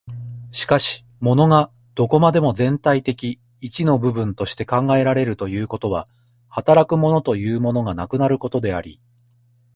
[0.49, 6.07] しかし物がどこまでも全体的一の部分として考えられるということは、
[6.49, 8.99] 働く物というものがなくなることであり、